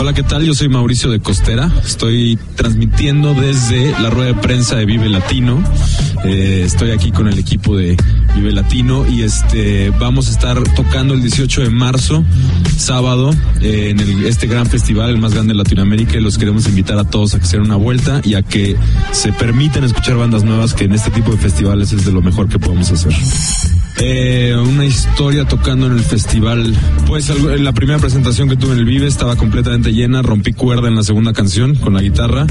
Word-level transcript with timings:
Hola, 0.00 0.14
¿qué 0.14 0.22
tal? 0.22 0.42
Yo 0.46 0.54
soy 0.54 0.70
Mauricio 0.70 1.10
de 1.10 1.20
Costera. 1.20 1.70
Estoy 1.84 2.38
transmitiendo 2.56 3.34
desde 3.34 3.92
la 4.00 4.08
rueda 4.08 4.28
de 4.28 4.34
prensa 4.40 4.76
de 4.76 4.86
Vive 4.86 5.10
Latino. 5.10 5.62
Eh, 6.24 6.62
estoy 6.64 6.92
aquí 6.92 7.10
con 7.12 7.28
el 7.28 7.38
equipo 7.38 7.76
de 7.76 7.98
Vive 8.34 8.50
Latino 8.52 9.06
y 9.06 9.22
este 9.24 9.90
vamos 9.90 10.28
a 10.28 10.30
estar 10.30 10.58
tocando 10.74 11.12
el 11.12 11.20
18 11.20 11.60
de 11.60 11.68
marzo, 11.70 12.24
sábado, 12.78 13.30
en 13.60 14.00
el- 14.00 14.24
este 14.24 14.46
gran 14.46 14.66
festival, 14.66 15.10
el 15.10 15.18
más 15.18 15.34
grande 15.34 15.52
de 15.52 15.58
Latinoamérica. 15.58 16.16
Y 16.16 16.22
los 16.22 16.38
queremos 16.38 16.66
invitar 16.66 16.98
a 16.98 17.04
todos 17.04 17.34
a 17.34 17.38
que 17.38 17.44
se 17.44 17.58
den 17.58 17.66
una 17.66 17.76
vuelta 17.76 18.22
y 18.24 18.34
a 18.34 18.42
que 18.42 18.76
se 19.12 19.32
permitan 19.34 19.84
escuchar 19.84 20.16
bandas 20.16 20.44
nuevas, 20.44 20.72
que 20.72 20.84
en 20.84 20.92
este 20.92 21.10
tipo 21.10 21.30
de 21.30 21.36
festivales 21.36 21.92
es 21.92 22.06
de 22.06 22.12
lo 22.12 22.22
mejor 22.22 22.48
que 22.48 22.58
podemos 22.58 22.90
hacer. 22.90 23.12
Eh, 24.02 24.56
una 24.56 24.86
historia 24.86 25.44
tocando 25.44 25.86
en 25.86 25.92
el 25.92 26.00
festival. 26.00 26.74
Pues 27.06 27.28
en 27.28 27.64
la 27.64 27.72
primera 27.72 27.98
presentación 27.98 28.48
que 28.48 28.56
tuve 28.56 28.72
en 28.72 28.78
el 28.78 28.84
Vive 28.86 29.06
estaba 29.06 29.36
completamente 29.36 29.92
llena, 29.92 30.22
rompí 30.22 30.54
cuerda 30.54 30.88
en 30.88 30.96
la 30.96 31.02
segunda 31.02 31.34
canción 31.34 31.74
con 31.74 31.92
la 31.92 32.00
guitarra 32.00 32.46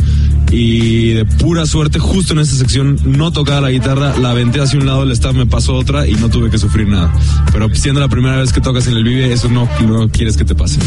y 0.52 1.14
de 1.14 1.26
pura 1.26 1.66
suerte 1.66 1.98
justo 1.98 2.34
en 2.34 2.40
esa 2.40 2.56
sección 2.56 3.00
no 3.04 3.32
tocaba 3.32 3.62
la 3.62 3.72
guitarra, 3.72 4.16
la 4.18 4.32
aventé 4.32 4.62
hacia 4.62 4.80
un 4.80 4.86
lado, 4.86 5.04
el 5.04 5.12
staff 5.12 5.36
me 5.36 5.48
pasó 5.48 5.76
otra 5.76 6.08
y 6.08 6.14
no 6.14 6.30
tuve 6.30 6.52
que 6.52 6.60
sufrir 6.60 6.88
nada. 6.88 7.12
Pero 7.52 7.74
siendo 7.74 8.00
la 8.00 8.10
primera 8.10 8.38
vez 8.38 8.54
que 8.54 8.62
tocas 8.62 8.86
en 8.88 8.94
el 8.94 9.04
Vive, 9.04 9.34
eso 9.34 9.50
no, 9.50 9.68
no 9.88 10.08
quieres 10.10 10.38
que 10.38 10.46
te 10.46 10.54
pase. 10.54 10.80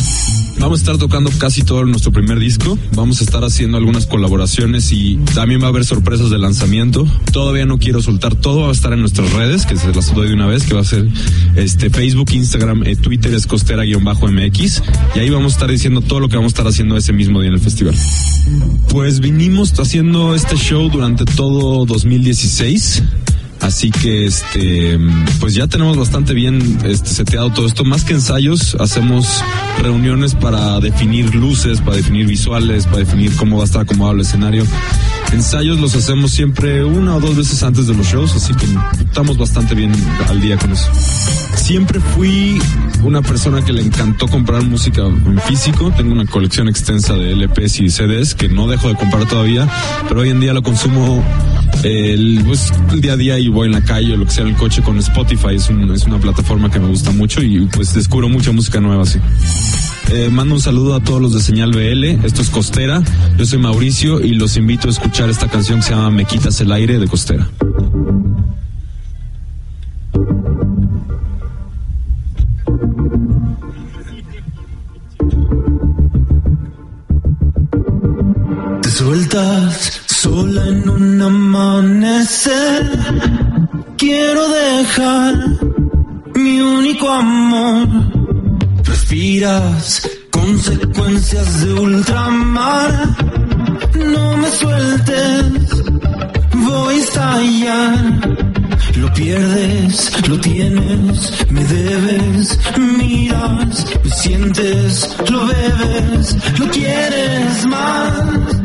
Vamos 0.63 0.79
a 0.79 0.83
estar 0.83 0.97
tocando 0.97 1.29
casi 1.39 1.63
todo 1.63 1.85
nuestro 1.85 2.13
primer 2.13 2.39
disco, 2.39 2.79
vamos 2.95 3.21
a 3.21 3.25
estar 3.25 3.43
haciendo 3.43 3.79
algunas 3.79 4.07
colaboraciones 4.07 4.93
y 4.93 5.17
también 5.35 5.61
va 5.61 5.67
a 5.67 5.69
haber 5.71 5.85
sorpresas 5.85 6.31
de 6.31 6.39
lanzamiento. 6.39 7.05
Todavía 7.33 7.67
no 7.67 7.79
quiero 7.79 8.01
soltar 8.01 8.37
todo, 8.37 8.61
va 8.61 8.69
a 8.69 8.73
estar 8.73 8.93
en 8.93 9.01
nuestras 9.01 9.33
redes, 9.33 9.67
que 9.67 9.77
se 9.77 9.93
las 9.93 10.15
doy 10.15 10.29
de 10.29 10.35
una 10.35 10.47
vez, 10.47 10.63
que 10.63 10.75
va 10.75 10.83
a 10.83 10.85
ser 10.85 11.09
este 11.57 11.91
Facebook, 11.91 12.31
Instagram, 12.31 12.85
eh, 12.85 12.95
Twitter 12.95 13.35
es 13.35 13.49
costera-mx 13.49 14.83
y 15.17 15.19
ahí 15.19 15.31
vamos 15.31 15.55
a 15.55 15.57
estar 15.57 15.69
diciendo 15.69 16.01
todo 16.01 16.21
lo 16.21 16.29
que 16.29 16.37
vamos 16.37 16.51
a 16.51 16.55
estar 16.55 16.69
haciendo 16.69 16.97
ese 16.97 17.13
mismo 17.13 17.41
día 17.41 17.49
en 17.49 17.55
el 17.55 17.61
festival. 17.61 17.97
Pues 18.89 19.19
vinimos 19.19 19.77
haciendo 19.81 20.33
este 20.33 20.55
show 20.55 20.89
durante 20.89 21.25
todo 21.25 21.85
2016. 21.87 23.03
Así 23.63 23.91
que 23.91 24.27
este 24.27 24.99
pues 25.41 25.55
ya 25.55 25.69
tenemos 25.69 25.97
bastante 25.97 26.35
bien 26.35 26.79
este 26.85 27.09
seteado 27.09 27.51
todo 27.51 27.67
esto, 27.67 27.85
más 27.85 28.05
que 28.05 28.13
ensayos, 28.13 28.77
hacemos 28.81 29.43
reuniones 29.81 30.35
para 30.35 30.81
definir 30.81 31.35
luces, 31.35 31.81
para 31.81 31.97
definir 31.97 32.27
visuales, 32.27 32.87
para 32.87 32.99
definir 32.99 33.35
cómo 33.37 33.57
va 33.59 33.63
a 33.63 33.67
estar 33.67 33.83
acomodado 33.83 34.17
el 34.17 34.23
escenario. 34.23 34.65
Ensayos 35.33 35.81
los 35.81 35.95
hacemos 35.95 36.33
siempre 36.33 36.85
una 36.85 37.17
o 37.17 37.21
dos 37.21 37.37
veces 37.37 37.63
antes 37.63 37.87
de 37.87 37.95
los 37.95 38.07
shows, 38.07 38.35
así 38.35 38.53
que 38.55 38.67
estamos 39.03 39.39
bastante 39.39 39.75
bien 39.75 39.93
al 40.29 40.41
día 40.41 40.59
con 40.59 40.73
eso. 40.73 40.91
Siempre 41.55 42.01
fui 42.01 42.61
una 43.03 43.23
persona 43.23 43.65
que 43.65 43.73
le 43.73 43.83
encantó 43.83 44.27
comprar 44.29 44.63
música 44.63 45.03
en 45.03 45.41
físico. 45.47 45.93
Tengo 45.97 46.13
una 46.13 46.27
colección 46.27 46.69
extensa 46.69 47.15
de 47.15 47.35
LPs 47.35 47.81
y 47.81 47.89
CDs 47.89 48.35
que 48.35 48.49
no 48.49 48.67
dejo 48.67 48.89
de 48.89 48.97
comprar 48.97 49.27
todavía, 49.27 49.69
pero 50.09 50.21
hoy 50.21 50.31
en 50.31 50.41
día 50.41 50.53
lo 50.53 50.63
consumo 50.63 51.25
el, 51.83 52.43
pues, 52.47 52.73
día 53.01 53.13
a 53.13 53.17
día 53.17 53.39
y 53.39 53.49
voy 53.49 53.67
en 53.67 53.73
la 53.73 53.83
calle 53.83 54.15
o 54.15 54.17
lo 54.17 54.25
que 54.27 54.31
sea 54.33 54.45
en 54.45 54.51
el 54.51 54.57
coche 54.57 54.83
con 54.83 54.99
Spotify. 54.99 55.55
Es, 55.55 55.69
un- 55.69 55.91
es 55.93 56.05
una 56.05 56.19
plataforma 56.19 56.71
que 56.71 56.79
me 56.79 56.89
gusta 56.89 57.11
mucho 57.11 57.43
y 57.43 57.67
pues 57.67 57.95
descubro 57.95 58.29
mucha 58.29 58.53
música 58.53 58.81
nueva 58.81 59.03
así. 59.03 59.19
Eh, 60.13 60.29
mando 60.31 60.55
un 60.55 60.61
saludo 60.61 60.95
a 60.95 61.01
todos 61.01 61.21
los 61.23 61.33
de 61.33 61.41
Señal 61.41 61.71
BL. 61.73 62.25
Esto 62.25 62.43
es 62.43 62.51
Costera. 62.51 63.03
Yo 63.39 63.47
soy 63.47 63.59
Mauricio 63.59 64.21
y 64.21 64.35
los 64.35 64.57
invito 64.57 64.89
a 64.89 64.91
escuchar 64.91 65.31
esta 65.31 65.49
canción 65.49 65.81
que 65.81 65.87
se 65.87 65.91
llama 65.95 66.11
Me 66.11 66.25
quitas 66.25 66.61
el 66.61 66.71
aire 66.73 66.99
de 66.99 67.07
Costera. 67.09 67.49
Te 78.83 78.91
sueltas 78.91 80.02
sola 80.23 80.65
en 80.69 80.89
un 80.89 81.21
amanecer. 81.21 82.85
Quiero 83.97 84.43
dejar 84.49 85.35
mi 86.37 86.61
único 86.61 87.11
amor. 87.11 87.89
Respiras 88.85 90.09
consecuencias 90.31 91.65
de 91.65 91.73
ultramar. 91.75 92.91
No 94.15 94.37
me 94.37 94.49
sueltes, 94.49 95.83
voy 96.69 96.95
a 96.95 96.99
estallar. 96.99 97.99
Lo 99.03 99.13
pierdes, 99.15 99.97
lo 100.29 100.39
tienes, 100.39 101.33
me 101.51 101.65
debes, 101.65 102.61
miras, 102.79 103.87
me 104.05 104.11
sientes, 104.11 105.17
lo 105.29 105.47
bebes, 105.47 106.37
lo 106.61 106.69
quieres 106.69 107.67
más. 107.67 108.62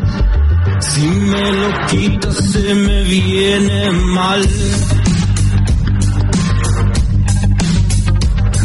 Si 0.98 1.06
me 1.06 1.52
lo 1.52 1.88
quitas 1.92 2.36
se 2.38 2.74
me 2.74 3.04
viene 3.04 3.92
mal. 3.92 4.42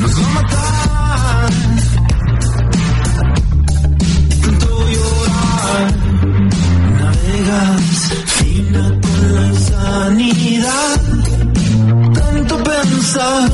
Nos 0.00 0.15
va 0.19 0.26
a 0.26 0.34
matar. 0.37 1.50
Tanto 4.41 4.69
llorar. 4.94 5.87
Navegas 7.00 7.98
fina 8.38 8.84
con 9.03 9.34
la 9.34 9.47
insanidad. 9.48 11.00
Tanto 12.15 12.54
pensar 12.65 13.50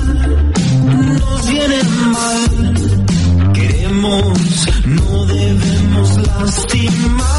nos 1.19 1.49
viene 1.49 1.81
mal. 2.15 3.53
Queremos, 3.55 4.69
no 4.87 5.27
debemos 5.27 6.17
lastimar. 6.29 7.38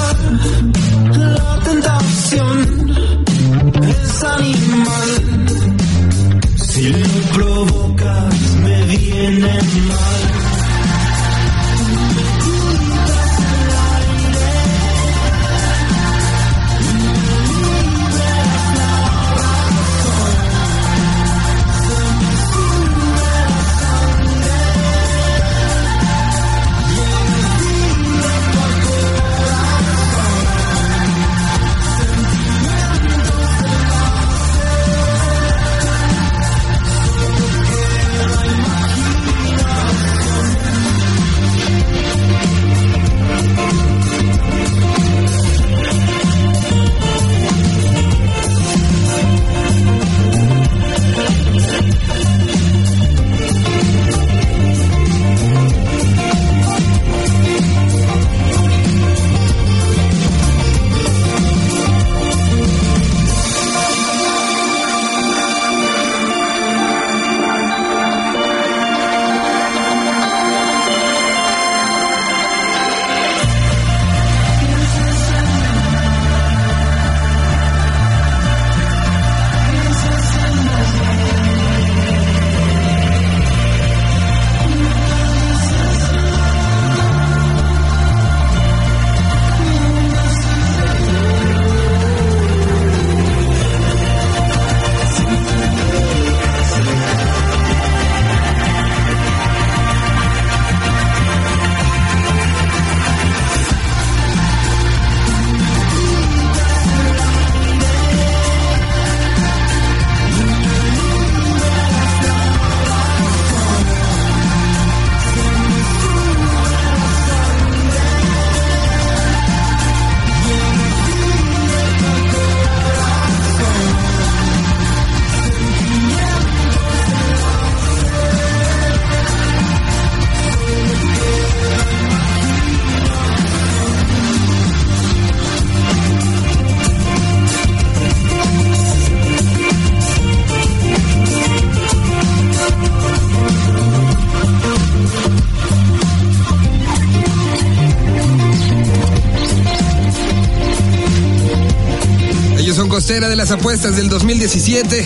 Apuestas 153.52 153.96
del 153.96 154.10
2017, 154.10 155.06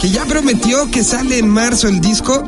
que 0.00 0.10
ya 0.10 0.24
prometió 0.24 0.90
que 0.90 1.04
sale 1.04 1.38
en 1.38 1.48
marzo 1.48 1.88
el 1.88 2.00
disco 2.00 2.44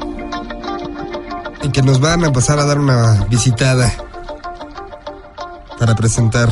y 1.62 1.68
que 1.70 1.82
nos 1.82 2.00
van 2.00 2.24
a 2.24 2.32
pasar 2.32 2.58
a 2.58 2.64
dar 2.64 2.78
una 2.78 3.26
visitada 3.28 3.92
para 5.78 5.94
presentar 5.94 6.50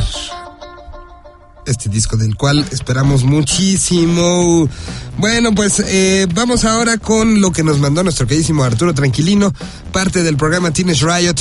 este 1.71 1.89
disco 1.89 2.17
del 2.17 2.37
cual 2.37 2.65
esperamos 2.71 3.25
muchísimo. 3.25 4.69
Bueno, 5.19 5.55
pues 5.55 5.81
eh, 5.87 6.27
vamos 6.35 6.65
ahora 6.65 6.99
con 6.99 7.41
lo 7.41 7.53
que 7.53 7.63
nos 7.63 7.79
mandó 7.79 8.03
nuestro 8.03 8.27
queridísimo 8.27 8.65
Arturo 8.65 8.95
Tranquilino, 8.95 9.53
parte 9.93 10.23
del 10.23 10.37
programa 10.37 10.73
Teenage 10.73 11.05
Riot 11.05 11.35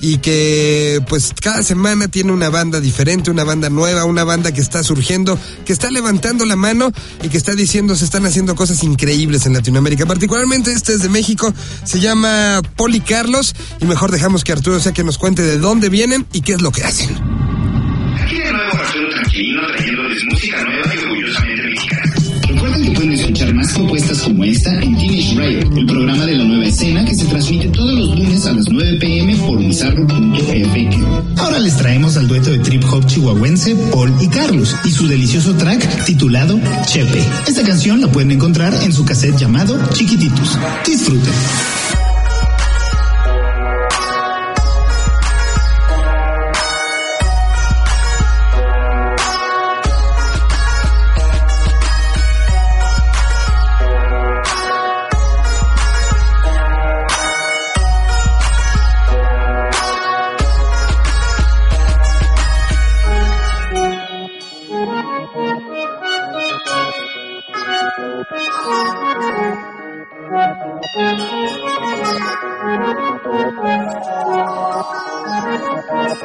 y 0.00 0.18
que 0.18 1.02
pues 1.08 1.32
cada 1.40 1.62
semana 1.62 2.08
tiene 2.08 2.32
una 2.32 2.50
banda 2.50 2.80
diferente, 2.80 3.30
una 3.30 3.44
banda 3.44 3.70
nueva, 3.70 4.04
una 4.04 4.24
banda 4.24 4.52
que 4.52 4.60
está 4.60 4.82
surgiendo, 4.82 5.38
que 5.64 5.72
está 5.72 5.90
levantando 5.90 6.44
la 6.44 6.56
mano 6.56 6.90
y 7.22 7.28
que 7.28 7.36
está 7.36 7.54
diciendo 7.54 7.94
se 7.94 8.04
están 8.04 8.26
haciendo 8.26 8.54
cosas 8.54 8.82
increíbles 8.82 9.46
en 9.46 9.52
Latinoamérica. 9.52 10.06
Particularmente 10.06 10.72
este 10.72 10.94
es 10.94 11.02
de 11.02 11.08
México, 11.08 11.52
se 11.84 12.00
llama 12.00 12.62
Poli 12.76 13.00
Carlos 13.00 13.54
y 13.80 13.84
mejor 13.84 14.10
dejamos 14.10 14.44
que 14.44 14.52
Arturo 14.52 14.80
sea 14.80 14.92
que 14.92 15.04
nos 15.04 15.18
cuente 15.18 15.42
de 15.42 15.58
dónde 15.58 15.88
vienen 15.88 16.26
y 16.32 16.40
qué 16.40 16.52
es 16.54 16.62
lo 16.62 16.72
que 16.72 16.84
hacen. 16.84 17.55
Propuestas 23.76 24.22
como 24.22 24.44
esta 24.44 24.72
en 24.82 24.96
Teenage 24.96 25.34
Riot, 25.34 25.76
el 25.76 25.86
programa 25.86 26.24
de 26.24 26.34
la 26.36 26.44
nueva 26.44 26.64
escena 26.66 27.04
que 27.04 27.14
se 27.14 27.26
transmite 27.26 27.68
todos 27.68 27.92
los 27.92 28.18
lunes 28.18 28.46
a 28.46 28.52
las 28.52 28.68
9 28.68 28.98
pm 28.98 29.36
por 29.36 29.58
bizarro.fm. 29.58 30.90
Ahora 31.36 31.58
les 31.58 31.76
traemos 31.76 32.16
al 32.16 32.26
dueto 32.26 32.50
de 32.50 32.58
trip 32.60 32.84
hop 32.90 33.06
chihuahuense 33.06 33.76
Paul 33.92 34.12
y 34.20 34.28
Carlos 34.28 34.74
y 34.84 34.90
su 34.90 35.06
delicioso 35.06 35.54
track 35.56 36.04
titulado 36.04 36.58
Chepe. 36.86 37.22
Esta 37.46 37.62
canción 37.64 38.00
la 38.00 38.08
pueden 38.08 38.32
encontrar 38.32 38.72
en 38.82 38.92
su 38.92 39.04
cassette 39.04 39.36
llamado 39.36 39.78
Chiquititos. 39.92 40.58
Disfruten. 40.86 41.95
Es 76.06 76.22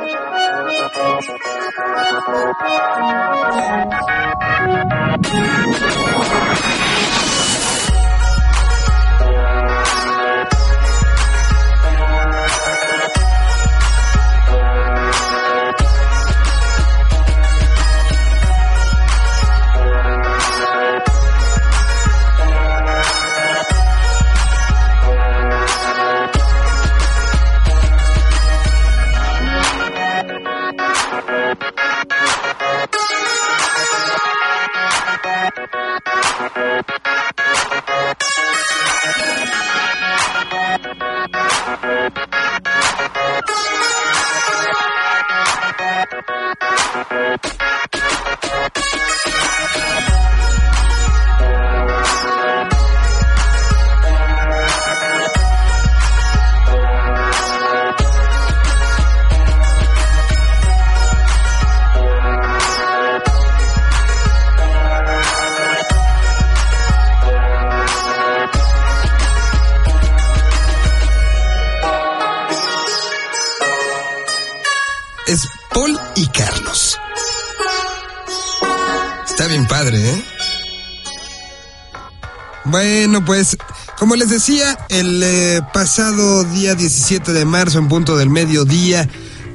Bueno, 82.63 83.25
pues, 83.25 83.57
como 83.97 84.15
les 84.15 84.30
decía, 84.30 84.77
el 84.89 85.21
eh, 85.23 85.61
pasado 85.73 86.44
día 86.44 86.75
17 86.75 87.33
de 87.33 87.45
marzo, 87.45 87.80
en 87.80 87.87
punto 87.87 88.18
del 88.18 88.30
mediodía, 88.30 89.09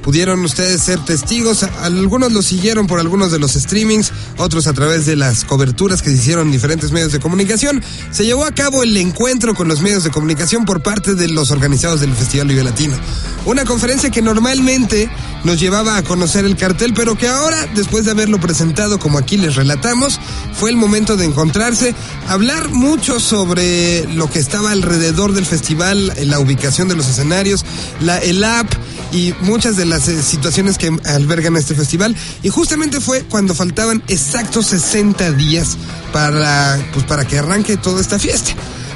pudieron 0.07 0.41
ustedes 0.45 0.83
ser 0.83 1.03
testigos. 1.03 1.63
Algunos 1.81 2.31
lo 2.31 2.41
siguieron 2.41 2.87
por 2.87 3.01
algunos 3.01 3.29
de 3.29 3.39
los 3.39 3.55
streamings, 3.55 4.13
otros 4.37 4.65
a 4.67 4.71
través 4.71 5.05
de 5.05 5.17
las 5.17 5.43
coberturas 5.43 6.01
que 6.01 6.11
se 6.11 6.15
hicieron 6.15 6.45
en 6.45 6.53
diferentes 6.53 6.93
medios 6.93 7.11
de 7.11 7.19
comunicación. 7.19 7.83
Se 8.11 8.23
llevó 8.23 8.45
a 8.45 8.51
cabo 8.51 8.83
el 8.83 8.95
encuentro 8.95 9.53
con 9.53 9.67
los 9.67 9.81
medios 9.81 10.05
de 10.05 10.09
comunicación 10.09 10.63
por 10.63 10.81
parte 10.81 11.13
de 11.13 11.27
los 11.27 11.51
organizados 11.51 11.99
del 11.99 12.13
Festival 12.13 12.47
Vive 12.47 12.63
Latino. 12.63 12.95
Una 13.43 13.65
conferencia 13.65 14.09
que 14.09 14.21
normalmente 14.21 15.09
nos 15.43 15.59
llevaba 15.59 15.97
a 15.97 16.03
conocer 16.03 16.45
el 16.45 16.55
cartel, 16.55 16.93
pero 16.93 17.17
que 17.17 17.27
ahora, 17.27 17.67
después 17.75 18.05
de 18.05 18.11
haberlo 18.11 18.39
presentado 18.39 18.99
como 18.99 19.17
aquí 19.17 19.35
les 19.35 19.57
relatamos, 19.57 20.21
fue 20.53 20.69
el 20.69 20.77
momento 20.77 21.17
de 21.17 21.25
encontrarse, 21.25 21.93
hablar 22.29 22.69
mucho 22.69 23.19
sobre 23.19 24.07
lo 24.13 24.29
que 24.29 24.39
estaba 24.39 24.71
alrededor 24.71 25.33
del 25.33 25.45
festival, 25.45 26.13
la 26.23 26.39
ubicación 26.39 26.87
de 26.87 26.95
los 26.95 27.09
escenarios, 27.09 27.65
la, 27.99 28.19
el 28.19 28.41
app 28.45 28.73
y 29.11 29.33
muchas 29.41 29.77
de 29.77 29.85
las 29.85 30.07
eh, 30.07 30.21
situaciones 30.21 30.77
que 30.77 30.95
albergan 31.05 31.55
este 31.55 31.75
festival. 31.75 32.15
Y 32.43 32.49
justamente 32.49 32.99
fue 32.99 33.23
cuando 33.23 33.53
faltaban 33.53 34.03
exactos 34.07 34.67
60 34.67 35.31
días 35.33 35.77
para, 36.11 36.79
pues, 36.93 37.05
para 37.05 37.25
que 37.25 37.37
arranque 37.37 37.77
toda 37.77 38.01
esta 38.01 38.19
fiesta. 38.19 38.51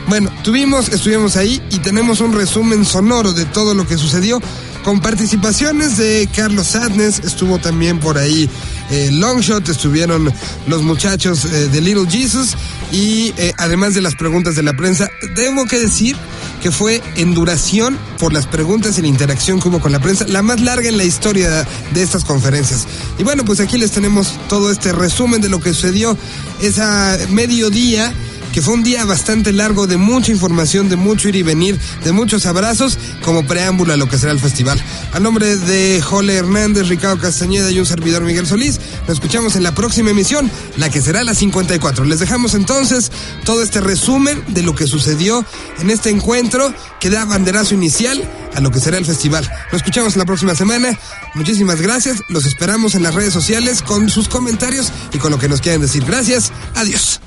Bueno, 0.07 0.31
tuvimos, 0.43 0.89
estuvimos 0.89 1.37
ahí 1.37 1.61
y 1.69 1.79
tenemos 1.79 2.21
un 2.21 2.33
resumen 2.33 2.85
sonoro 2.85 3.33
de 3.33 3.45
todo 3.45 3.73
lo 3.73 3.87
que 3.87 3.97
sucedió 3.97 4.41
con 4.83 4.99
participaciones 4.99 5.97
de 5.97 6.27
Carlos 6.35 6.67
Sadness, 6.67 7.19
estuvo 7.19 7.59
también 7.59 7.99
por 7.99 8.17
ahí 8.17 8.49
eh, 8.89 9.09
Longshot, 9.11 9.69
estuvieron 9.69 10.33
los 10.67 10.81
muchachos 10.81 11.45
eh, 11.45 11.67
de 11.67 11.81
Little 11.81 12.09
Jesus 12.09 12.55
y 12.91 13.33
eh, 13.37 13.53
además 13.57 13.93
de 13.93 14.01
las 14.01 14.15
preguntas 14.15 14.55
de 14.55 14.63
la 14.63 14.73
prensa, 14.73 15.09
debo 15.35 15.65
que 15.65 15.79
decir 15.79 16.17
que 16.61 16.71
fue 16.71 17.01
en 17.15 17.33
duración 17.33 17.97
por 18.19 18.33
las 18.33 18.45
preguntas 18.45 18.97
y 18.97 19.01
la 19.01 19.07
interacción 19.07 19.59
que 19.59 19.67
hubo 19.67 19.79
con 19.79 19.91
la 19.91 19.99
prensa, 19.99 20.25
la 20.27 20.41
más 20.41 20.61
larga 20.61 20.87
en 20.87 20.97
la 20.97 21.03
historia 21.03 21.67
de 21.93 22.01
estas 22.01 22.23
conferencias. 22.23 22.87
Y 23.17 23.23
bueno, 23.23 23.43
pues 23.43 23.59
aquí 23.59 23.77
les 23.77 23.91
tenemos 23.91 24.39
todo 24.47 24.71
este 24.71 24.91
resumen 24.91 25.41
de 25.41 25.49
lo 25.49 25.59
que 25.59 25.73
sucedió 25.73 26.17
esa 26.61 27.17
mediodía 27.29 28.13
que 28.51 28.61
fue 28.61 28.73
un 28.73 28.83
día 28.83 29.05
bastante 29.05 29.51
largo 29.53 29.87
de 29.87 29.97
mucha 29.97 30.31
información, 30.31 30.89
de 30.89 30.95
mucho 30.95 31.29
ir 31.29 31.35
y 31.35 31.43
venir, 31.43 31.79
de 32.03 32.11
muchos 32.11 32.45
abrazos, 32.45 32.97
como 33.23 33.45
preámbulo 33.45 33.93
a 33.93 33.97
lo 33.97 34.07
que 34.07 34.17
será 34.17 34.31
el 34.31 34.39
festival. 34.39 34.81
A 35.13 35.19
nombre 35.19 35.57
de 35.57 36.01
Jole 36.01 36.35
Hernández, 36.35 36.87
Ricardo 36.87 37.19
Castañeda 37.19 37.71
y 37.71 37.79
un 37.79 37.85
servidor 37.85 38.23
Miguel 38.23 38.47
Solís, 38.47 38.79
nos 39.07 39.17
escuchamos 39.17 39.55
en 39.55 39.63
la 39.63 39.73
próxima 39.73 40.11
emisión, 40.11 40.51
la 40.77 40.89
que 40.89 41.01
será 41.01 41.23
la 41.23 41.33
54. 41.33 42.05
Les 42.05 42.19
dejamos 42.19 42.53
entonces 42.53 43.11
todo 43.45 43.63
este 43.63 43.81
resumen 43.81 44.43
de 44.49 44.63
lo 44.63 44.75
que 44.75 44.87
sucedió 44.87 45.45
en 45.79 45.89
este 45.89 46.09
encuentro 46.09 46.73
que 46.99 47.09
da 47.09 47.25
banderazo 47.25 47.73
inicial 47.73 48.21
a 48.53 48.61
lo 48.61 48.71
que 48.71 48.79
será 48.79 48.97
el 48.97 49.05
festival. 49.05 49.49
Nos 49.71 49.81
escuchamos 49.81 50.15
la 50.17 50.25
próxima 50.25 50.55
semana. 50.55 50.97
Muchísimas 51.35 51.81
gracias. 51.81 52.21
Los 52.29 52.45
esperamos 52.45 52.95
en 52.95 53.03
las 53.03 53.15
redes 53.15 53.33
sociales 53.33 53.81
con 53.81 54.09
sus 54.09 54.27
comentarios 54.27 54.91
y 55.13 55.17
con 55.17 55.31
lo 55.31 55.39
que 55.39 55.49
nos 55.49 55.61
quieran 55.61 55.81
decir. 55.81 56.03
Gracias. 56.05 56.51
Adiós. 56.75 57.21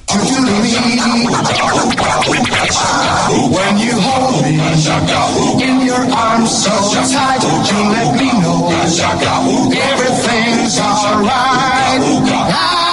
When 3.55 3.79
you 3.79 3.93
hold 3.99 4.45
me 4.45 4.61
in 5.65 5.87
your 5.87 6.05
arms 6.15 6.51
so 6.65 6.71
tight, 7.11 7.43
you 7.43 7.91
let 7.91 8.15
me 8.15 8.31
know 8.41 8.71
everything's 9.75 10.79
alright. 10.79 12.84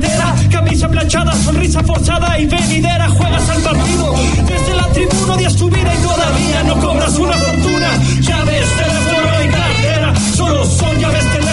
Cartera, 0.00 0.34
camisa 0.50 0.88
planchada, 0.88 1.32
sonrisa 1.32 1.82
forzada 1.82 2.38
y 2.38 2.46
venidera, 2.46 3.08
juegas 3.08 3.48
al 3.48 3.62
partido, 3.62 4.14
desde 4.46 4.74
la 4.74 4.88
tribuna 4.88 5.34
odias 5.34 5.56
tu 5.56 5.68
vida 5.68 5.92
y 5.94 6.02
todavía 6.02 6.62
no 6.64 6.80
cobras 6.80 7.18
una 7.18 7.32
fortuna, 7.32 7.90
llaves, 8.20 8.66
teléfono 8.76 9.44
y 9.44 9.48
cartera, 9.48 10.14
solo 10.34 10.64
son 10.64 10.98
llaves, 10.98 11.24
teléfono 11.32 11.45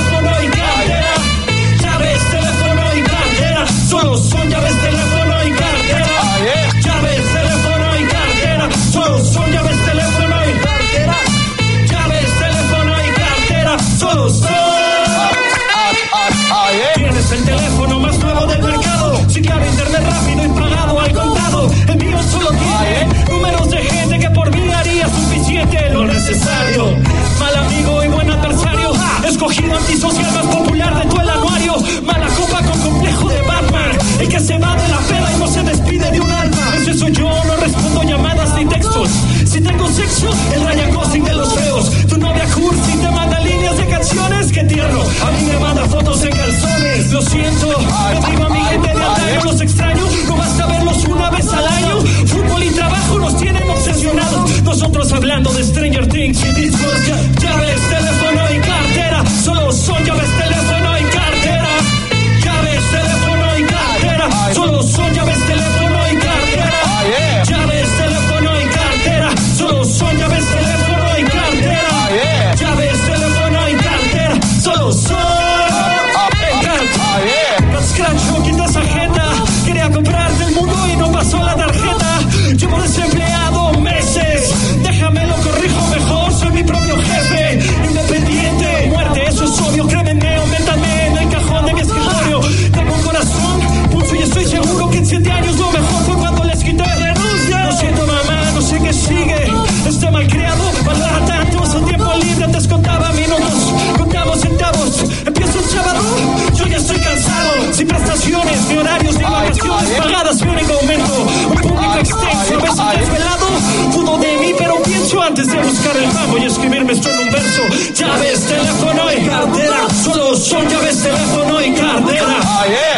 antes 115.25 115.47
de 115.47 115.57
buscar 115.57 115.95
el 115.97 116.09
pago 116.09 116.37
y 116.37 116.43
escribirme 116.43 116.93
esto 116.93 117.09
en 117.09 117.19
un 117.19 117.31
verso. 117.31 117.61
Llaves, 117.95 118.45
teléfono 118.45 119.13
y 119.13 119.27
cartera. 119.27 119.77
Solo 120.03 120.35
son 120.35 120.67
llaves, 120.67 121.01
teléfono 121.01 121.61
y 121.61 121.73
cartera. 121.73 122.27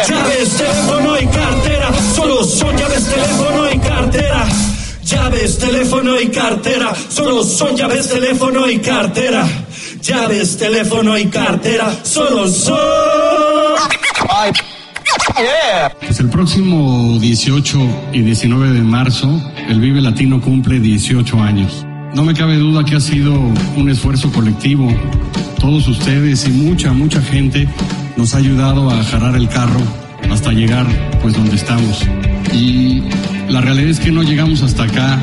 Llaves, 0.08 0.56
teléfono 0.56 1.20
y 1.20 1.26
cartera. 1.26 1.88
Solo 2.14 2.44
son 2.44 2.76
llaves, 2.76 3.04
teléfono 3.04 3.72
y 3.72 3.78
cartera. 3.78 4.46
Llaves, 5.04 5.58
teléfono 5.58 6.20
y 6.20 6.28
cartera. 6.28 6.94
Solo 7.08 7.44
son 7.44 7.76
llaves, 7.76 8.08
teléfono 8.08 8.68
y 8.68 8.78
cartera. 8.78 9.46
Llaves, 10.02 10.56
teléfono 10.56 11.16
y 11.16 11.26
cartera. 11.26 11.92
Solo 12.02 12.48
son. 12.48 12.76
Pues 16.00 16.20
el 16.20 16.28
próximo 16.30 17.18
18 17.20 17.78
y 18.12 18.22
19 18.22 18.72
de 18.72 18.82
marzo, 18.82 19.40
el 19.68 19.80
Vive 19.80 20.00
Latino 20.00 20.40
cumple 20.40 20.80
18 20.80 21.40
años. 21.40 21.85
No 22.16 22.24
me 22.24 22.32
cabe 22.32 22.56
duda 22.56 22.82
que 22.82 22.96
ha 22.96 23.00
sido 23.00 23.38
un 23.76 23.90
esfuerzo 23.90 24.32
colectivo. 24.32 24.88
Todos 25.60 25.86
ustedes 25.86 26.48
y 26.48 26.50
mucha, 26.50 26.94
mucha 26.94 27.20
gente 27.20 27.68
nos 28.16 28.34
ha 28.34 28.38
ayudado 28.38 28.90
a 28.90 29.04
jarar 29.04 29.36
el 29.36 29.50
carro 29.50 29.80
hasta 30.30 30.50
llegar 30.52 30.86
pues 31.20 31.34
donde 31.34 31.56
estamos. 31.56 32.06
Y 32.54 33.02
la 33.50 33.60
realidad 33.60 33.90
es 33.90 34.00
que 34.00 34.10
no 34.10 34.22
llegamos 34.22 34.62
hasta 34.62 34.84
acá, 34.84 35.18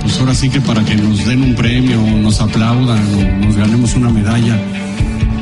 pues 0.00 0.18
ahora 0.18 0.34
sí 0.34 0.48
que 0.48 0.62
para 0.62 0.82
que 0.82 0.96
nos 0.96 1.26
den 1.26 1.42
un 1.42 1.54
premio, 1.54 2.00
nos 2.00 2.40
aplaudan, 2.40 3.02
o 3.16 3.44
nos 3.44 3.56
ganemos 3.56 3.94
una 3.94 4.08
medalla. 4.08 4.58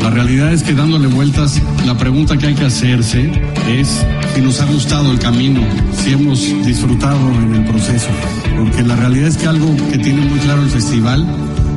La 0.00 0.10
realidad 0.10 0.52
es 0.52 0.64
que 0.64 0.74
dándole 0.74 1.06
vueltas, 1.06 1.62
la 1.86 1.96
pregunta 1.96 2.36
que 2.36 2.48
hay 2.48 2.54
que 2.54 2.64
hacerse 2.64 3.30
es 3.68 4.04
si 4.34 4.40
nos 4.40 4.60
ha 4.60 4.64
gustado 4.64 5.12
el 5.12 5.20
camino, 5.20 5.60
si 5.92 6.10
hemos 6.10 6.40
disfrutado 6.66 7.30
en 7.40 7.54
el 7.54 7.64
proceso. 7.66 8.08
Porque 8.58 8.82
la 8.82 8.96
realidad 8.96 9.28
es 9.28 9.36
que 9.36 9.46
algo 9.46 9.74
que 9.90 9.98
tiene 9.98 10.20
muy 10.22 10.38
claro 10.40 10.62
el 10.62 10.70
festival 10.70 11.26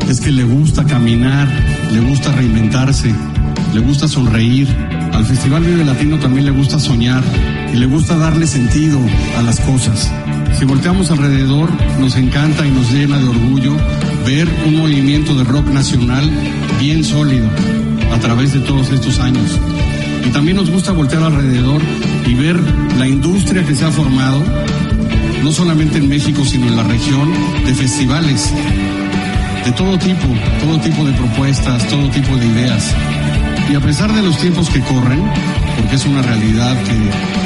es 0.09 0.21
que 0.21 0.31
le 0.31 0.43
gusta 0.43 0.83
caminar, 0.85 1.47
le 1.91 1.99
gusta 2.01 2.31
reinventarse, 2.31 3.13
le 3.73 3.79
gusta 3.79 4.07
sonreír. 4.07 4.67
Al 5.13 5.25
Festival 5.25 5.63
Vive 5.63 5.85
Latino 5.85 6.19
también 6.19 6.45
le 6.45 6.51
gusta 6.51 6.79
soñar 6.79 7.23
y 7.73 7.77
le 7.77 7.85
gusta 7.85 8.17
darle 8.17 8.47
sentido 8.47 8.99
a 9.37 9.41
las 9.41 9.59
cosas. 9.61 10.11
Si 10.57 10.65
volteamos 10.65 11.11
alrededor, 11.11 11.69
nos 11.99 12.15
encanta 12.15 12.65
y 12.65 12.71
nos 12.71 12.91
llena 12.91 13.17
de 13.19 13.27
orgullo 13.27 13.75
ver 14.25 14.47
un 14.65 14.77
movimiento 14.77 15.35
de 15.35 15.43
rock 15.43 15.67
nacional 15.67 16.29
bien 16.79 17.03
sólido 17.03 17.47
a 18.13 18.19
través 18.19 18.53
de 18.53 18.59
todos 18.61 18.91
estos 18.91 19.19
años. 19.19 19.59
Y 20.25 20.29
también 20.29 20.57
nos 20.57 20.69
gusta 20.69 20.91
voltear 20.91 21.23
alrededor 21.23 21.81
y 22.25 22.33
ver 22.33 22.59
la 22.97 23.07
industria 23.07 23.65
que 23.65 23.75
se 23.75 23.85
ha 23.85 23.91
formado, 23.91 24.41
solamente 25.65 25.97
en 25.97 26.07
México, 26.07 26.45
sino 26.45 26.67
en 26.67 26.77
la 26.77 26.83
región, 26.83 27.27
de 27.65 27.73
festivales 27.73 28.53
de 29.65 29.71
todo 29.71 29.97
tipo, 29.97 30.27
todo 30.61 30.79
tipo 30.79 31.03
de 31.03 31.11
propuestas, 31.13 31.87
todo 31.87 32.07
tipo 32.11 32.37
de 32.37 32.45
ideas. 32.45 32.93
Y 33.67 33.73
a 33.73 33.79
pesar 33.79 34.13
de 34.13 34.21
los 34.21 34.37
tiempos 34.37 34.69
que 34.69 34.79
corren, 34.81 35.23
porque 35.75 35.95
es 35.95 36.05
una 36.05 36.21
realidad 36.21 36.77
que 36.83 36.93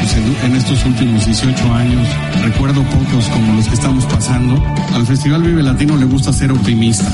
pues, 0.01 0.43
en, 0.43 0.53
estos 0.53 0.85
últimos 0.85 1.25
18 1.27 1.73
años 1.73 2.05
recuerdo 2.43 2.83
pocos 2.83 3.23
como 3.29 3.53
los 3.53 3.69
que 3.69 3.75
estamos 3.75 4.03
pasando, 4.03 4.61
al 4.93 5.07
Festival 5.07 5.41
Vive 5.41 5.63
Latino 5.63 5.95
le 5.95 6.03
gusta 6.03 6.33
ser 6.33 6.51
optimista, 6.51 7.09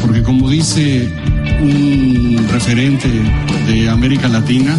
porque 0.00 0.22
como 0.22 0.48
dice 0.48 1.12
un 1.60 2.46
referente 2.52 3.10
de 3.66 3.90
América 3.90 4.28
Latina, 4.28 4.78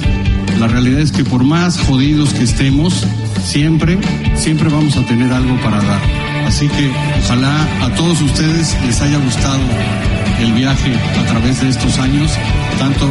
la 0.61 0.69
realidad 0.69 1.01
es 1.01 1.11
que 1.11 1.25
por 1.25 1.43
más 1.43 1.77
jodidos 1.77 2.33
que 2.33 2.43
estemos, 2.43 3.05
siempre, 3.47 3.97
siempre 4.35 4.67
vamos 4.69 4.97
a 4.97 5.05
tener 5.05 5.31
algo 5.31 5.55
para 5.61 5.81
dar. 5.81 6.01
Así 6.45 6.67
que 6.67 6.91
ojalá 7.23 7.85
a 7.85 7.95
todos 7.95 8.21
ustedes 8.21 8.75
les 8.85 9.01
haya 9.01 9.17
gustado 9.19 9.61
el 10.41 10.51
viaje 10.53 10.93
a 10.93 11.25
través 11.27 11.61
de 11.61 11.69
estos 11.69 11.97
años, 11.97 12.31
tanto 12.77 13.09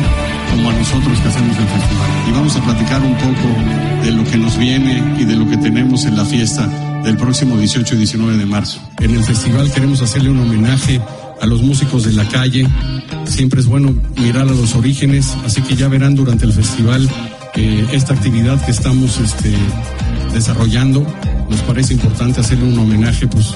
como 0.51 0.71
a 0.71 0.73
nosotros 0.75 1.19
que 1.21 1.29
hacemos 1.29 1.57
el 1.57 1.67
festival. 1.67 2.11
Y 2.29 2.33
vamos 2.33 2.57
a 2.57 2.63
platicar 2.63 3.01
un 3.03 3.15
poco 3.15 4.05
de 4.05 4.13
lo 4.13 4.25
que 4.25 4.37
nos 4.37 4.59
viene 4.59 5.03
y 5.19 5.25
de 5.25 5.37
lo 5.37 5.49
que 5.49 5.57
tenemos 5.57 6.05
en 6.05 6.17
la 6.17 6.25
fiesta 6.25 6.69
del 7.03 7.17
próximo 7.17 7.57
18 7.57 7.95
y 7.95 7.99
19 7.99 8.37
de 8.37 8.47
marzo. 8.47 8.81
En 9.01 9.15
el 9.15 9.25
festival 9.25 9.73
queremos 9.73 10.03
hacerle 10.03 10.31
un 10.31 10.41
homenaje 10.41 11.01
a 11.41 11.47
los 11.47 11.63
músicos 11.63 12.05
de 12.05 12.13
la 12.13 12.29
calle. 12.29 12.67
Siempre 13.25 13.61
es 13.61 13.67
bueno 13.67 13.95
mirar 14.17 14.43
a 14.43 14.53
los 14.53 14.75
orígenes, 14.75 15.35
así 15.47 15.63
que 15.63 15.77
ya 15.77 15.89
verán 15.89 16.15
durante 16.15 16.45
el 16.45 16.53
festival 16.53 17.09
eh, 17.57 17.87
esta 17.93 18.15
actividad 18.15 18.65
que 18.65 18.71
estamos 18.71 19.19
este, 19.19 19.55
desarrollando. 20.33 21.07
Nos 21.49 21.61
parece 21.63 21.95
importante 21.95 22.41
hacerle 22.41 22.65
un 22.65 22.79
homenaje, 22.79 23.27
pues, 23.27 23.55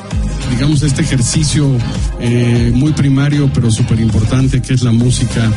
digamos, 0.50 0.82
a 0.82 0.86
este 0.86 1.02
ejercicio 1.02 1.68
eh, 2.20 2.72
muy 2.74 2.92
primario, 2.92 3.50
pero 3.52 3.70
súper 3.70 4.00
importante, 4.00 4.62
que 4.62 4.74
es 4.74 4.82
la 4.82 4.92
música 4.92 5.50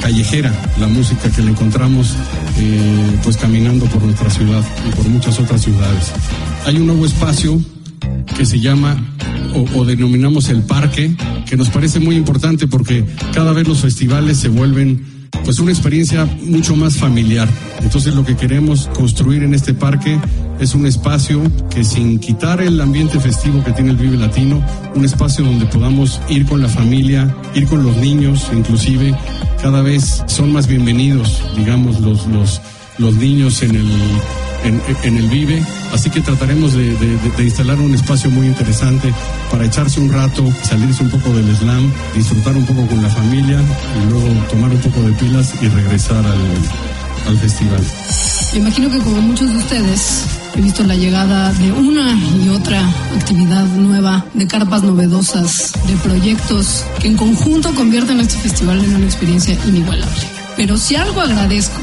callejera, 0.00 0.52
la 0.78 0.86
música 0.86 1.28
que 1.30 1.42
le 1.42 1.50
encontramos, 1.50 2.14
eh, 2.58 3.18
pues, 3.24 3.36
caminando 3.36 3.86
por 3.86 4.02
nuestra 4.02 4.30
ciudad 4.30 4.62
y 4.88 4.94
por 4.94 5.08
muchas 5.08 5.38
otras 5.40 5.62
ciudades. 5.62 6.12
Hay 6.66 6.76
un 6.76 6.86
nuevo 6.86 7.04
espacio 7.04 7.60
que 8.36 8.46
se 8.46 8.60
llama 8.60 8.96
o, 9.74 9.84
denominamos 9.84 10.48
el 10.50 10.62
parque, 10.62 11.14
que 11.46 11.56
nos 11.56 11.70
parece 11.70 12.00
muy 12.00 12.16
importante 12.16 12.66
porque 12.66 13.04
cada 13.32 13.52
vez 13.52 13.66
los 13.66 13.80
festivales 13.80 14.36
se 14.36 14.48
vuelven 14.48 15.17
pues 15.44 15.58
una 15.58 15.70
experiencia 15.70 16.26
mucho 16.42 16.76
más 16.76 16.96
familiar. 16.96 17.48
Entonces 17.80 18.14
lo 18.14 18.24
que 18.24 18.36
queremos 18.36 18.88
construir 18.94 19.42
en 19.42 19.54
este 19.54 19.74
parque 19.74 20.18
es 20.60 20.74
un 20.74 20.86
espacio 20.86 21.42
que 21.70 21.84
sin 21.84 22.18
quitar 22.18 22.60
el 22.60 22.80
ambiente 22.80 23.20
festivo 23.20 23.62
que 23.64 23.72
tiene 23.72 23.90
el 23.90 23.96
Vive 23.96 24.16
Latino, 24.16 24.62
un 24.94 25.04
espacio 25.04 25.44
donde 25.44 25.66
podamos 25.66 26.20
ir 26.28 26.46
con 26.46 26.60
la 26.60 26.68
familia, 26.68 27.34
ir 27.54 27.66
con 27.66 27.82
los 27.82 27.96
niños, 27.96 28.48
inclusive 28.52 29.14
cada 29.62 29.82
vez 29.82 30.22
son 30.26 30.52
más 30.52 30.66
bienvenidos, 30.66 31.42
digamos, 31.56 32.00
los, 32.00 32.26
los, 32.26 32.60
los 32.98 33.14
niños 33.14 33.62
en 33.62 33.76
el 33.76 33.86
en, 34.64 35.16
el 35.16 35.28
Vive, 35.28 35.64
así 35.92 36.10
que 36.10 36.20
trataremos 36.20 36.74
de, 36.74 36.96
instalar 37.38 37.78
un 37.78 37.94
espacio 37.94 38.30
muy 38.30 38.46
interesante 38.46 39.12
para 39.50 39.64
echarse 39.64 40.00
un 40.00 40.12
rato, 40.12 40.44
salirse 40.62 41.02
un 41.02 41.10
poco 41.10 41.32
del 41.32 41.54
slam, 41.56 41.92
disfrutar 42.14 42.56
un 42.56 42.66
poco 42.66 42.86
con 42.86 43.02
la 43.02 43.08
familia 43.08 43.60
y 43.60 44.10
luego 44.10 44.28
tomar 44.50 44.70
un 44.70 44.80
poco 44.80 45.02
de 45.02 45.12
pilas 45.12 45.54
y 45.60 45.68
regresar 45.68 46.24
al, 46.24 47.28
al 47.28 47.38
festival. 47.38 47.80
Me 48.52 48.58
imagino 48.60 48.90
que 48.90 48.98
como 48.98 49.20
muchos 49.20 49.50
de 49.50 49.58
ustedes 49.58 50.24
he 50.56 50.60
visto 50.60 50.82
la 50.82 50.94
llegada 50.94 51.52
de 51.52 51.70
una 51.72 52.12
y 52.12 52.48
otra 52.48 52.80
actividad 53.16 53.64
nueva, 53.64 54.24
de 54.34 54.46
carpas 54.46 54.82
novedosas, 54.82 55.72
de 55.86 55.96
proyectos 55.96 56.84
que 57.00 57.08
en 57.08 57.16
conjunto 57.16 57.72
convierten 57.74 58.20
este 58.20 58.38
festival 58.38 58.82
en 58.84 58.96
una 58.96 59.04
experiencia 59.04 59.56
inigualable. 59.66 60.37
Pero 60.58 60.76
si 60.76 60.96
algo 60.96 61.20
agradezco 61.20 61.80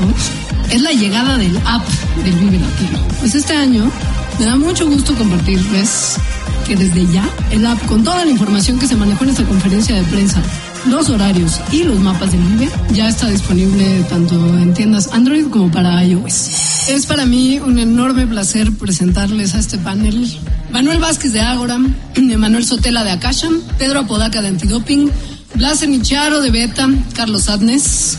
es 0.69 0.81
la 0.81 0.91
llegada 0.91 1.37
del 1.37 1.57
app 1.65 1.87
del 2.25 2.35
Vive 2.35 2.59
Latino. 2.59 2.99
Pues 3.21 3.33
este 3.33 3.55
año 3.55 3.89
me 4.37 4.45
da 4.45 4.57
mucho 4.57 4.85
gusto 4.85 5.15
compartirles 5.15 6.17
que 6.67 6.75
desde 6.75 7.07
ya 7.13 7.27
el 7.51 7.65
app 7.65 7.83
con 7.85 8.03
toda 8.03 8.25
la 8.25 8.31
información 8.31 8.77
que 8.77 8.85
se 8.85 8.97
manejó 8.97 9.23
en 9.23 9.29
esta 9.29 9.45
conferencia 9.45 9.95
de 9.95 10.03
prensa, 10.03 10.41
los 10.87 11.09
horarios 11.09 11.61
y 11.71 11.83
los 11.83 11.99
mapas 11.99 12.33
del 12.33 12.41
Vive 12.41 12.69
ya 12.91 13.07
está 13.07 13.29
disponible 13.29 14.03
tanto 14.09 14.35
en 14.57 14.73
tiendas 14.73 15.09
Android 15.13 15.45
como 15.47 15.71
para 15.71 16.03
iOS. 16.03 16.89
Es 16.89 17.05
para 17.05 17.25
mí 17.25 17.59
un 17.59 17.79
enorme 17.79 18.27
placer 18.27 18.73
presentarles 18.73 19.55
a 19.55 19.59
este 19.59 19.77
panel 19.77 20.37
Manuel 20.71 20.99
Vázquez 20.99 21.31
de 21.31 21.39
Ágora, 21.39 21.77
Manuel 22.37 22.65
Sotela 22.65 23.05
de 23.05 23.11
Akasham, 23.11 23.61
Pedro 23.77 24.01
Apodaca 24.01 24.41
de 24.41 24.49
Antidoping, 24.49 25.09
Blas 25.53 25.87
Nicharo 25.87 26.41
de 26.41 26.51
Beta, 26.51 26.89
Carlos 27.13 27.47
Adnes, 27.47 28.17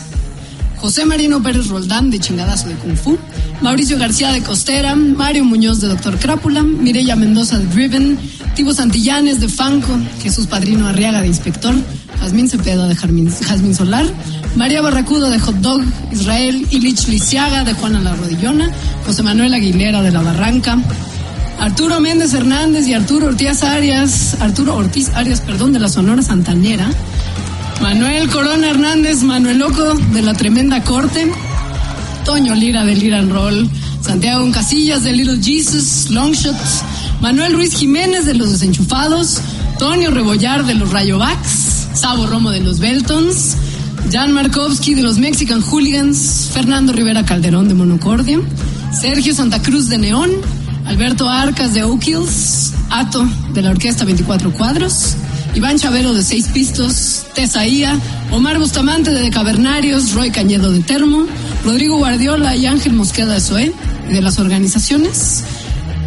José 0.79 1.05
Marino 1.05 1.41
Pérez 1.41 1.67
Roldán 1.67 2.09
de 2.09 2.19
Chingadazo 2.19 2.69
de 2.69 2.75
Kung 2.75 2.95
Fu, 2.95 3.17
Mauricio 3.61 3.97
García 3.97 4.31
de 4.31 4.41
Costera, 4.41 4.95
Mario 4.95 5.43
Muñoz 5.43 5.81
de 5.81 5.87
Doctor 5.87 6.17
Crápula, 6.19 6.61
Mireya 6.61 7.15
Mendoza 7.15 7.57
de 7.57 7.65
Driven, 7.65 8.17
Tibo 8.55 8.73
Santillanes 8.73 9.39
de 9.39 9.49
Fanco, 9.49 9.97
Jesús 10.21 10.47
Padrino 10.47 10.87
Arriaga 10.87 11.21
de 11.21 11.27
Inspector, 11.27 11.73
Jazmín 12.19 12.47
Cepeda 12.47 12.87
de 12.87 12.95
Jazmín 12.95 13.75
Solar, 13.75 14.05
María 14.55 14.81
Barracuda 14.81 15.29
de 15.29 15.39
Hot 15.39 15.55
Dog, 15.55 15.81
Israel 16.11 16.67
Ilich 16.71 17.07
Lisiaga 17.07 17.63
de 17.63 17.73
Juana 17.73 17.99
La 17.99 18.15
Rodillona, 18.15 18.71
José 19.05 19.23
Manuel 19.23 19.53
Aguilera 19.53 20.01
de 20.01 20.11
La 20.11 20.21
Barranca, 20.21 20.77
Arturo 21.59 21.99
Méndez 21.99 22.33
Hernández 22.33 22.87
y 22.87 22.93
Arturo 22.93 23.27
Ortiz 23.27 23.63
Arias, 23.63 24.37
Arturo 24.39 24.75
Ortiz 24.75 25.09
Arias, 25.15 25.41
perdón, 25.41 25.73
de 25.73 25.79
la 25.79 25.89
Sonora 25.89 26.21
Santanera, 26.21 26.87
Manuel 27.81 28.29
Corona 28.29 28.69
Hernández, 28.69 29.23
Manuel 29.23 29.59
Loco 29.59 29.93
de 30.13 30.21
la 30.21 30.33
Tremenda 30.33 30.83
Corte, 30.83 31.31
Toño 32.25 32.55
Lira 32.55 32.83
de 32.83 32.95
Lira 32.95 33.19
and 33.19 33.31
Roll, 33.31 33.69
Santiago 34.01 34.49
Casillas 34.51 35.03
de 35.03 35.13
Little 35.13 35.41
Jesus, 35.41 36.09
Longshots, 36.09 36.83
Manuel 37.21 37.53
Ruiz 37.53 37.75
Jiménez 37.75 38.25
de 38.25 38.33
Los 38.33 38.51
Desenchufados, 38.51 39.39
Tonio 39.79 40.11
Rebollar 40.11 40.65
de 40.65 40.73
los 40.73 40.91
Rayobacks, 40.91 41.87
Sabo 41.93 42.25
Romo 42.25 42.51
de 42.51 42.61
los 42.61 42.79
Beltons, 42.79 43.55
Jan 44.11 44.31
Markovsky 44.33 44.95
de 44.95 45.03
los 45.03 45.17
Mexican 45.19 45.61
Hooligans, 45.61 46.49
Fernando 46.53 46.93
Rivera 46.93 47.25
Calderón 47.25 47.67
de 47.67 47.73
Monocordia, 47.75 48.39
Sergio 48.91 49.33
Santa 49.33 49.61
Cruz 49.61 49.87
de 49.89 49.97
Neón, 49.97 50.31
Alberto 50.85 51.29
Arcas 51.29 51.73
de 51.73 51.83
Oak 51.83 52.07
Hills, 52.07 52.73
Ato 52.89 53.27
de 53.53 53.61
la 53.61 53.71
Orquesta 53.71 54.05
24 54.05 54.51
Cuadros, 54.53 55.15
Iván 55.53 55.77
Chavero 55.77 56.13
de 56.13 56.23
Seis 56.23 56.47
Pistos, 56.47 57.16
Tesaía, 57.37 57.95
Omar 58.31 58.57
Bustamante 58.57 59.11
de 59.11 59.29
Cavernarios, 59.29 60.13
Roy 60.15 60.31
Cañedo 60.31 60.71
de 60.71 60.79
Termo, 60.79 61.27
Rodrigo 61.63 61.97
Guardiola 61.97 62.55
y 62.55 62.65
Ángel 62.65 62.93
Mosqueda 62.93 63.35
de 63.35 63.39
SOE, 63.39 63.73
de 64.09 64.21
las 64.23 64.39
organizaciones, 64.39 65.43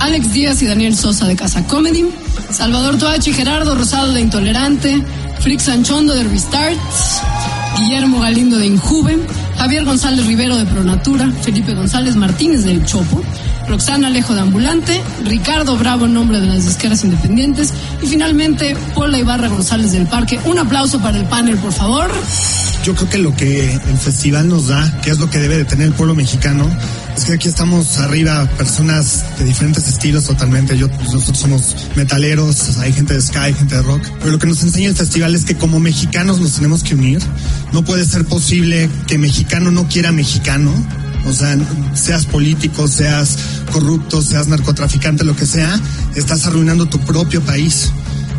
Alex 0.01 0.33
Díaz 0.33 0.61
y 0.61 0.67
Daniel 0.67 0.97
Sosa 0.97 1.29
de 1.29 1.37
Casa 1.37 1.65
Comedy, 1.69 2.05
Salvador 2.51 2.99
Toachi 2.99 3.31
y 3.31 3.35
Gerardo 3.35 3.77
Rosado 3.77 4.13
de 4.13 4.23
Intolerante, 4.23 5.05
Frick 5.39 5.61
Sanchondo 5.61 6.15
de 6.15 6.25
Restart, 6.25 6.77
Guillermo 7.79 8.19
Galindo 8.19 8.57
de 8.57 8.67
Injuve, 8.67 9.17
Javier 9.57 9.85
González 9.85 10.27
Rivero 10.27 10.57
de 10.57 10.67
Pronatura, 10.67 11.31
Felipe 11.43 11.75
González 11.75 12.17
Martínez 12.17 12.65
del 12.65 12.85
Chopo, 12.85 13.23
Roxana 13.71 14.09
Alejo 14.09 14.35
de 14.35 14.41
Ambulante, 14.41 15.01
Ricardo 15.25 15.77
Bravo 15.79 16.07
en 16.07 16.15
nombre 16.15 16.41
de 16.41 16.49
las 16.49 16.67
disqueras 16.67 17.05
independientes 17.05 17.73
y 18.03 18.07
finalmente 18.09 18.77
Paula 18.97 19.17
Ibarra 19.17 19.47
González 19.47 19.93
del 19.93 20.09
Parque. 20.09 20.41
Un 20.45 20.59
aplauso 20.59 21.01
para 21.01 21.17
el 21.17 21.25
panel, 21.27 21.57
por 21.57 21.73
favor. 21.73 22.11
Yo 22.85 22.97
creo 22.97 23.09
que 23.09 23.19
lo 23.19 23.37
que 23.37 23.73
el 23.73 23.99
festival 23.99 24.49
nos 24.49 24.67
da, 24.67 25.01
que 25.03 25.11
es 25.11 25.19
lo 25.21 25.31
que 25.31 25.39
debe 25.39 25.57
de 25.57 25.65
tener 25.65 25.87
el 25.87 25.93
pueblo 25.93 26.17
mexicano, 26.17 26.69
es 27.17 27.25
que 27.27 27.35
aquí 27.35 27.47
estamos 27.47 27.99
arriba, 27.99 28.49
personas 28.57 29.25
de 29.39 29.45
diferentes 29.45 29.87
estilos 29.87 30.25
totalmente. 30.25 30.77
Yo, 30.77 30.89
nosotros 30.89 31.39
somos 31.39 31.77
metaleros, 31.95 32.79
hay 32.79 32.93
gente 32.93 33.15
de 33.15 33.21
sky, 33.21 33.55
gente 33.57 33.77
de 33.77 33.83
rock. 33.83 34.03
Pero 34.19 34.33
lo 34.33 34.39
que 34.39 34.47
nos 34.47 34.63
enseña 34.65 34.89
el 34.89 34.97
festival 34.97 35.35
es 35.35 35.45
que 35.45 35.57
como 35.57 35.79
mexicanos 35.79 36.41
nos 36.41 36.55
tenemos 36.55 36.83
que 36.83 36.95
unir. 36.95 37.21
No 37.73 37.85
puede 37.85 38.05
ser 38.05 38.25
posible 38.25 38.91
que 39.07 39.17
mexicano 39.17 39.71
no 39.71 39.87
quiera 39.87 40.11
mexicano. 40.11 40.73
O 41.27 41.33
sea, 41.33 41.57
seas 41.95 42.27
político, 42.27 42.89
seas 42.89 43.37
corrupto, 43.73 44.23
seas 44.23 44.49
narcotraficante, 44.49 45.25
lo 45.25 45.37
que 45.37 45.47
sea, 45.47 45.79
estás 46.15 46.47
arruinando 46.47 46.87
tu 46.87 46.99
propio 47.01 47.41
país. 47.43 47.91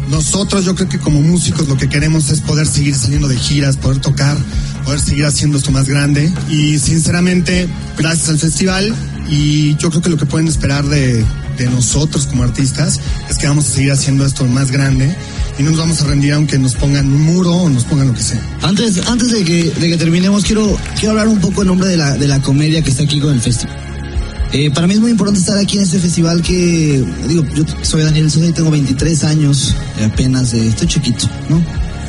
Nosotros 0.10 0.66
yo 0.66 0.76
creo 0.76 0.90
que 0.90 1.00
como 1.00 1.22
músicos 1.22 1.68
lo 1.68 1.78
que 1.78 1.88
queremos 1.88 2.30
es 2.30 2.42
poder 2.42 2.68
seguir 2.68 2.96
saliendo 2.96 3.28
de 3.28 3.38
giras, 3.38 3.78
poder 3.78 4.00
tocar, 4.00 4.38
poder 4.84 5.00
seguir 5.00 5.26
haciendo 5.26 5.58
esto 5.58 5.72
más 5.72 5.88
grande. 5.88 6.32
Y 6.50 6.80
sinceramente, 6.80 7.70
gracias 7.98 8.30
al 8.30 8.40
festival 8.40 8.94
y 9.30 9.76
yo 9.78 9.90
creo 9.90 10.02
que 10.02 10.10
lo 10.10 10.18
que 10.18 10.26
pueden 10.26 10.48
esperar 10.48 10.86
de, 10.86 11.24
de 11.58 11.70
nosotros 11.70 12.28
como 12.28 12.44
artistas 12.44 13.00
es 13.30 13.38
que 13.38 13.48
vamos 13.48 13.68
a 13.68 13.72
seguir 13.72 13.92
haciendo 13.92 14.26
esto 14.26 14.46
más 14.46 14.72
grande 14.72 15.16
y 15.58 15.64
no 15.64 15.72
nos 15.72 15.80
vamos 15.80 16.02
a 16.02 16.06
rendir 16.06 16.34
aunque 16.34 16.58
nos 16.58 16.76
pongan 16.76 17.08
un 17.08 17.22
muro 17.22 17.54
o 17.54 17.70
nos 17.70 17.84
pongan 17.86 18.08
lo 18.08 18.14
que 18.14 18.24
sea. 18.24 18.42
Antes, 18.62 19.08
antes 19.08 19.32
de, 19.32 19.44
que, 19.44 19.72
de 19.72 19.90
que 19.90 19.98
terminemos, 19.98 20.44
quiero, 20.44 20.78
quiero 20.96 21.12
hablar 21.12 21.28
un 21.28 21.40
poco 21.40 21.62
en 21.62 21.68
nombre 21.68 21.90
de 21.90 21.98
la, 21.98 22.18
de 22.18 22.28
la 22.28 22.42
comedia 22.42 22.82
que 22.82 22.90
está 22.90 23.04
aquí 23.04 23.20
con 23.20 23.34
el 23.34 23.42
festival. 23.42 23.76
Eh, 24.54 24.70
para 24.70 24.86
mí 24.86 24.96
es 24.96 25.00
muy 25.00 25.12
importante 25.12 25.40
estar 25.40 25.58
aquí 25.58 25.78
en 25.78 25.84
este 25.84 25.98
festival 25.98 26.42
que, 26.42 27.04
digo, 27.28 27.46
yo 27.56 27.64
soy 27.84 28.04
Daniel 28.04 28.30
Sosa 28.30 28.48
y 28.48 28.52
tengo 28.52 28.70
23 28.70 29.24
años, 29.24 29.76
apenas, 30.04 30.54
estoy 30.54 30.88
chiquito, 30.88 31.30
¿no? 31.50 31.64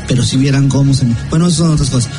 Pero 0.09 0.25
si 0.25 0.37
vieran 0.39 0.69
cómo 0.69 0.93
se 0.93 1.05
me... 1.05 1.15
Bueno, 1.31 1.47
eso 1.47 1.59
son 1.59 1.73
otras 1.73 1.89
cosas. 1.89 2.11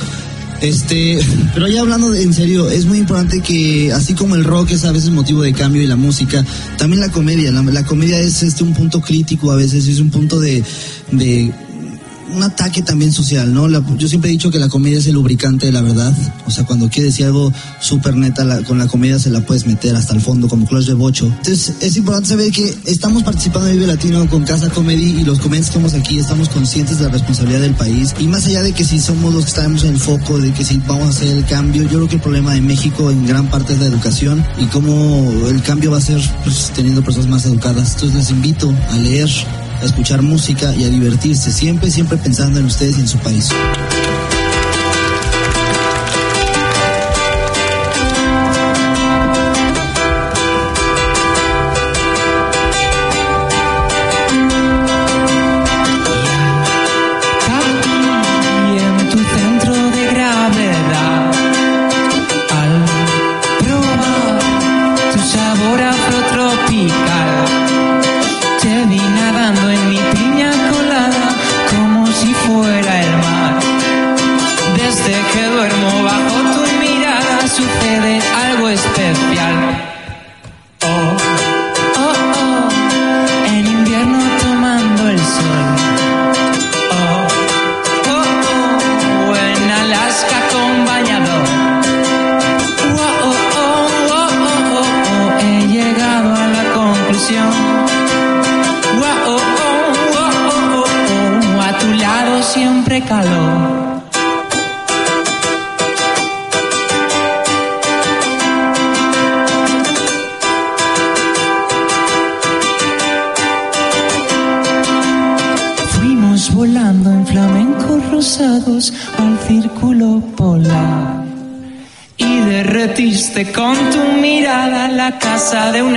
Este, 0.61 1.19
pero 1.53 1.67
ya 1.67 1.81
hablando 1.81 2.13
en 2.15 2.33
serio, 2.33 2.69
es 2.69 2.85
muy 2.85 2.99
importante 2.99 3.41
que 3.41 3.91
así 3.91 4.13
como 4.13 4.35
el 4.35 4.45
rock 4.45 4.71
es 4.71 4.85
a 4.85 4.93
veces 4.93 5.09
motivo 5.09 5.41
de 5.41 5.51
cambio 5.51 5.81
y 5.81 5.87
la 5.87 5.97
música, 5.97 6.45
también 6.77 7.01
la 7.01 7.09
comedia, 7.09 7.51
la, 7.51 7.61
la 7.61 7.83
comedia 7.83 8.17
es 8.19 8.43
este 8.43 8.63
un 8.63 8.73
punto 8.73 9.01
crítico 9.01 9.51
a 9.51 9.57
veces, 9.57 9.87
es 9.87 9.99
un 9.99 10.09
punto 10.09 10.39
de, 10.39 10.63
de 11.17 11.53
un 12.33 12.43
ataque 12.43 12.81
también 12.81 13.11
social, 13.11 13.53
¿no? 13.53 13.67
La, 13.67 13.83
yo 13.97 14.07
siempre 14.07 14.29
he 14.29 14.33
dicho 14.33 14.49
que 14.49 14.59
la 14.59 14.69
comedia 14.69 14.99
es 14.99 15.07
el 15.07 15.13
lubricante 15.13 15.67
de 15.67 15.71
la 15.71 15.81
verdad. 15.81 16.13
O 16.45 16.51
sea, 16.51 16.65
cuando 16.65 16.89
quieres 16.89 17.13
decir 17.13 17.25
algo 17.25 17.51
súper 17.79 18.15
neta, 18.15 18.43
la, 18.43 18.63
con 18.63 18.77
la 18.77 18.87
comedia 18.87 19.19
se 19.19 19.29
la 19.29 19.41
puedes 19.41 19.65
meter 19.65 19.95
hasta 19.95 20.13
el 20.13 20.21
fondo, 20.21 20.47
como 20.47 20.65
Clutch 20.65 20.87
de 20.87 20.93
Bocho. 20.93 21.25
Entonces, 21.25 21.73
es 21.81 21.97
importante 21.97 22.29
saber 22.29 22.51
que 22.51 22.75
estamos 22.85 23.23
participando 23.23 23.69
en 23.69 23.75
Vive 23.75 23.87
Latino 23.87 24.27
con 24.29 24.43
Casa 24.43 24.69
Comedy 24.69 25.21
y 25.21 25.23
los 25.23 25.39
comediantes 25.39 25.71
que 25.71 25.77
estamos 25.77 25.93
aquí 25.93 26.17
estamos 26.17 26.49
conscientes 26.49 26.97
de 26.97 27.05
la 27.05 27.11
responsabilidad 27.11 27.61
del 27.61 27.75
país. 27.75 28.15
Y 28.19 28.27
más 28.27 28.45
allá 28.47 28.63
de 28.63 28.71
que 28.73 28.83
si 28.83 28.99
somos 28.99 29.33
los 29.33 29.43
que 29.43 29.49
estamos 29.49 29.83
en 29.83 29.93
el 29.93 29.99
foco, 29.99 30.39
de 30.39 30.51
que 30.53 30.63
si 30.63 30.77
vamos 30.77 31.07
a 31.07 31.09
hacer 31.09 31.37
el 31.37 31.45
cambio, 31.45 31.83
yo 31.83 31.89
creo 31.89 32.07
que 32.07 32.15
el 32.15 32.21
problema 32.21 32.53
de 32.53 32.61
México 32.61 33.11
en 33.11 33.25
gran 33.25 33.49
parte 33.49 33.73
es 33.73 33.79
la 33.79 33.85
educación 33.85 34.43
y 34.59 34.65
cómo 34.65 35.31
el 35.47 35.61
cambio 35.61 35.91
va 35.91 35.97
a 35.97 36.01
ser 36.01 36.21
pues, 36.43 36.71
teniendo 36.75 37.03
personas 37.03 37.27
más 37.27 37.45
educadas. 37.45 37.93
Entonces, 37.93 38.15
les 38.15 38.31
invito 38.31 38.73
a 38.89 38.97
leer 38.97 39.29
a 39.81 39.85
escuchar 39.85 40.21
música 40.21 40.73
y 40.75 40.83
a 40.85 40.89
divertirse, 40.89 41.51
siempre, 41.51 41.89
siempre 41.91 42.17
pensando 42.17 42.59
en 42.59 42.65
ustedes 42.65 42.97
y 42.97 43.01
en 43.01 43.07
su 43.07 43.17
país. 43.19 43.49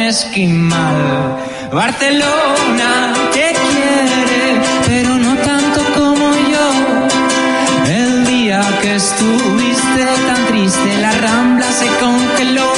esquimal. 0.08 1.36
Barcelona 1.72 3.12
te 3.32 3.54
quiere, 3.68 4.60
pero 4.86 5.10
no 5.16 5.36
tanto 5.38 5.80
como 5.98 6.30
yo. 6.52 6.68
El 7.88 8.26
día 8.26 8.62
que 8.82 8.96
estuviste 8.96 10.04
tan 10.26 10.46
triste, 10.46 10.96
la 11.00 11.12
rambla 11.12 11.66
se 11.72 11.86
congeló. 12.04 12.72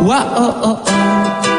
Oh, 0.00 0.14
oh, 0.36 0.82
oh. 0.84 1.57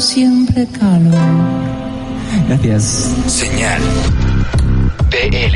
siempre 0.00 0.66
calor. 0.66 1.14
Gracias. 2.48 3.14
Señal. 3.26 3.80
De 5.10 5.47